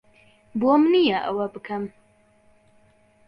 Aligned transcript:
بۆم 0.61 0.81
نییە 0.93 1.19
ئەوە 1.25 1.45
بکەم. 1.53 1.83